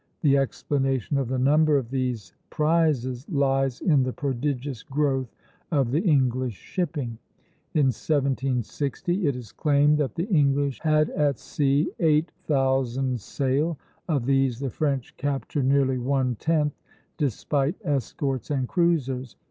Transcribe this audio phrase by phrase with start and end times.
[0.21, 5.31] The explanation of the number of these prizes lies in the prodigious growth
[5.69, 7.19] of the English shipping.
[7.75, 13.77] In 1760 it is claimed that the English had at sea eight thousand sail;
[14.07, 16.73] of these the French captured nearly one tenth,
[17.17, 19.35] despite escorts and cruisers.